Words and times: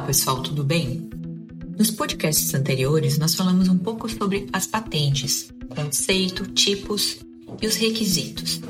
pessoal, 0.00 0.42
tudo 0.42 0.64
bem? 0.64 1.08
Nos 1.78 1.90
podcasts 1.90 2.54
anteriores, 2.54 3.18
nós 3.18 3.34
falamos 3.34 3.68
um 3.68 3.76
pouco 3.76 4.08
sobre 4.08 4.46
as 4.52 4.66
patentes, 4.66 5.52
conceito, 5.68 6.46
tipos 6.52 7.18
e 7.60 7.66
os 7.66 7.76
requisitos. 7.76 8.60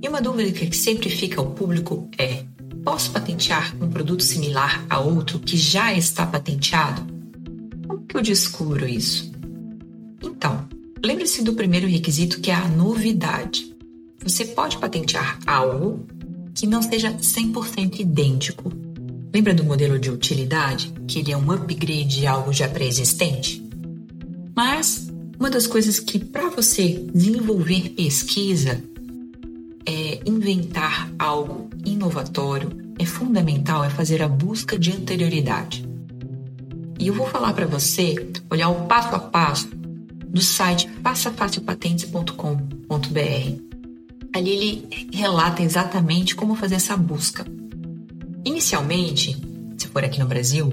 E 0.00 0.08
uma 0.08 0.20
dúvida 0.20 0.50
que 0.52 0.76
sempre 0.76 1.08
fica 1.08 1.40
ao 1.40 1.52
público 1.52 2.08
é: 2.18 2.44
posso 2.84 3.10
patentear 3.10 3.74
um 3.80 3.88
produto 3.88 4.22
similar 4.22 4.84
a 4.90 4.98
outro 4.98 5.38
que 5.38 5.56
já 5.56 5.94
está 5.94 6.26
patenteado? 6.26 7.02
Como 7.86 8.04
que 8.06 8.16
eu 8.16 8.22
descubro 8.22 8.86
isso? 8.86 9.32
Então, 10.22 10.68
lembre-se 11.04 11.42
do 11.42 11.54
primeiro 11.54 11.86
requisito 11.86 12.40
que 12.40 12.50
é 12.50 12.54
a 12.54 12.68
novidade. 12.68 13.74
Você 14.22 14.44
pode 14.44 14.78
patentear 14.78 15.38
algo 15.46 16.06
que 16.54 16.66
não 16.66 16.82
seja 16.82 17.12
100% 17.12 18.00
idêntico 18.00 18.81
Lembra 19.34 19.54
do 19.54 19.64
modelo 19.64 19.98
de 19.98 20.10
utilidade, 20.10 20.92
que 21.08 21.20
ele 21.20 21.32
é 21.32 21.36
um 21.36 21.50
upgrade 21.50 22.20
de 22.20 22.26
algo 22.26 22.52
já 22.52 22.68
pré-existente? 22.68 23.66
Mas 24.54 25.10
uma 25.38 25.48
das 25.48 25.66
coisas 25.66 25.98
que 25.98 26.18
para 26.18 26.50
você 26.50 27.06
desenvolver 27.14 27.88
pesquisa 27.90 28.82
é 29.86 30.20
inventar 30.26 31.10
algo 31.18 31.70
inovatório, 31.84 32.70
é 32.98 33.06
fundamental 33.06 33.82
é 33.82 33.90
fazer 33.90 34.22
a 34.22 34.28
busca 34.28 34.78
de 34.78 34.92
anterioridade. 34.92 35.88
E 36.98 37.06
eu 37.06 37.14
vou 37.14 37.26
falar 37.26 37.54
para 37.54 37.66
você 37.66 38.14
olhar 38.50 38.68
o 38.68 38.86
passo 38.86 39.16
a 39.16 39.18
passo 39.18 39.66
do 39.66 40.42
site 40.42 40.88
passafacilpatentes.com.br. 41.02 43.72
Ali 44.34 44.50
ele 44.50 44.88
relata 45.12 45.62
exatamente 45.62 46.34
como 46.36 46.54
fazer 46.54 46.76
essa 46.76 46.96
busca. 46.96 47.44
Inicialmente, 48.44 49.36
se 49.76 49.86
for 49.88 50.04
aqui 50.04 50.18
no 50.18 50.26
Brasil, 50.26 50.72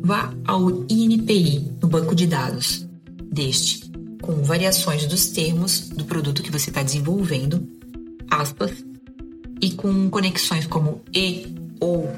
vá 0.00 0.32
ao 0.44 0.84
INPI, 0.88 1.72
no 1.80 1.88
banco 1.88 2.14
de 2.14 2.26
dados 2.26 2.86
deste, 3.30 3.90
com 4.20 4.42
variações 4.42 5.06
dos 5.06 5.28
termos 5.28 5.88
do 5.88 6.04
produto 6.04 6.42
que 6.42 6.50
você 6.50 6.70
está 6.70 6.82
desenvolvendo, 6.82 7.66
aspas, 8.30 8.84
e 9.60 9.70
com 9.72 10.08
conexões 10.10 10.66
como 10.66 11.02
e 11.14 11.54
ou. 11.78 12.10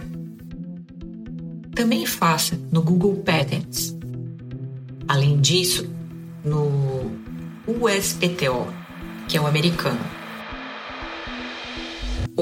Também 1.74 2.06
faça 2.06 2.58
no 2.70 2.82
Google 2.82 3.16
Patents. 3.16 3.96
Além 5.08 5.40
disso, 5.40 5.88
no 6.44 7.10
USPTO, 7.66 8.66
que 9.28 9.36
é 9.36 9.40
o 9.40 9.46
americano, 9.46 10.00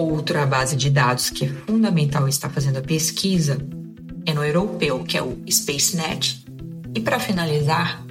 Outra 0.00 0.46
base 0.46 0.76
de 0.76 0.88
dados 0.88 1.28
que 1.28 1.44
é 1.44 1.48
fundamental 1.48 2.26
estar 2.26 2.48
fazendo 2.48 2.78
a 2.78 2.80
pesquisa 2.80 3.58
é 4.24 4.32
no 4.32 4.42
europeu, 4.42 5.04
que 5.04 5.18
é 5.18 5.22
o 5.22 5.36
SpaceNet. 5.46 6.42
E 6.94 7.00
para 7.00 7.20
finalizar, 7.20 8.02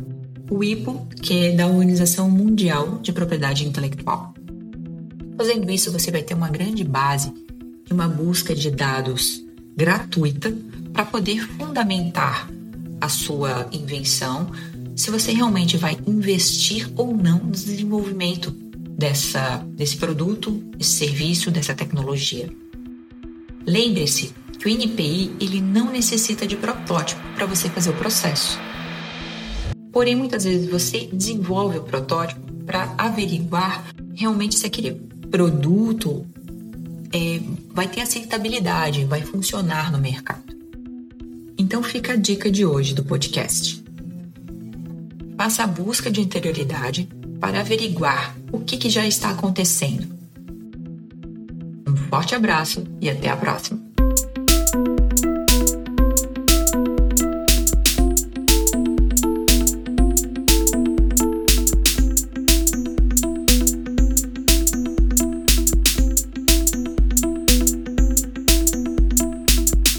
o 0.52 0.64
IPO, 0.64 1.08
que 1.20 1.48
é 1.48 1.52
da 1.52 1.66
Organização 1.66 2.30
Mundial 2.30 3.00
de 3.02 3.12
Propriedade 3.12 3.67
Intelectual. 3.67 4.36
Fazendo 5.36 5.72
isso, 5.72 5.92
você 5.92 6.12
vai 6.12 6.22
ter 6.22 6.36
uma 6.36 6.50
grande 6.50 6.84
base 6.84 7.34
de 7.84 7.92
uma 7.92 8.08
busca 8.08 8.54
de 8.54 8.70
dados 8.70 9.44
gratuita 9.76 10.56
para 10.94 11.06
poder 11.06 11.40
fundamentar 11.58 12.48
a 13.02 13.10
sua 13.10 13.67
invenção, 13.72 14.52
se 14.95 15.10
você 15.10 15.32
realmente 15.32 15.76
vai 15.76 15.98
investir 16.06 16.88
ou 16.95 17.17
não 17.17 17.40
no 17.40 17.52
desenvolvimento 17.52 18.69
dessa, 19.00 19.66
desse 19.75 19.95
produto, 19.95 20.52
desse 20.78 20.92
serviço, 20.92 21.50
dessa 21.50 21.73
tecnologia. 21.73 22.50
Lembre-se 23.66 24.33
que 24.59 24.67
o 24.67 24.69
NPI 24.69 25.38
ele 25.39 25.61
não 25.61 25.89
necessita 25.89 26.45
de 26.45 26.58
protótipo 26.58 27.21
para 27.33 27.45
você 27.45 27.70
fazer 27.70 27.92
o 27.92 27.93
processo. 27.93 28.60
Porém, 29.93 30.15
muitas 30.15 30.43
vezes 30.43 30.70
você 30.70 31.08
desenvolve 31.11 31.77
o 31.77 31.83
protótipo 31.83 32.42
para 32.65 32.93
averiguar 32.98 33.86
realmente 34.14 34.58
se 34.58 34.65
aquele 34.65 34.92
produto 35.31 36.26
é, 37.14 37.39
vai 37.73 37.87
ter 37.87 38.02
aceitabilidade, 38.02 39.05
vai 39.05 39.21
funcionar 39.21 39.92
no 39.92 39.98
mercado. 39.98 40.43
Então 41.58 41.81
fica 41.81 42.14
a 42.14 42.16
dica 42.17 42.52
de 42.52 42.66
hoje 42.66 42.93
do 42.93 43.04
podcast. 43.04 43.81
Faça 45.37 45.64
a 45.64 45.67
busca 45.67 46.11
de 46.11 46.20
interioridade 46.20 47.08
para 47.39 47.61
averiguar 47.61 48.36
o 48.52 48.60
que, 48.60 48.77
que 48.77 48.89
já 48.89 49.05
está 49.05 49.30
acontecendo. 49.32 50.08
Um 51.88 51.95
forte 52.10 52.36
abraço 52.36 52.83
e 53.02 53.10
até 53.10 53.30
a 53.30 53.38
próxima! 53.38 53.89